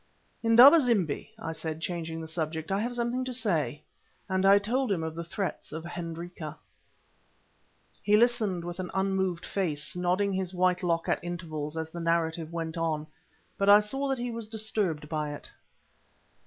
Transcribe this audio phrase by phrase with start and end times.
[0.41, 3.83] "Indaba zimbi," I said, changing the subject, "I have something to say,"
[4.27, 6.57] and I told him of the threats of Hendrika.
[8.01, 12.51] He listened with an unmoved face, nodding his white lock at intervals as the narrative
[12.51, 13.05] went on.
[13.59, 15.51] But I saw that he was disturbed by it.